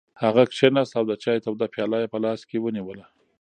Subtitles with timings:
[0.23, 3.05] هغه کېناست او د چای توده پیاله یې په لاس کې ونیوله.